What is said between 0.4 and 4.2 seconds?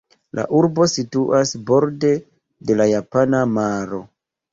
urbo situas borde de la Japana maro.